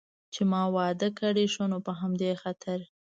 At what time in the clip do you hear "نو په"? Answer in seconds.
1.71-1.91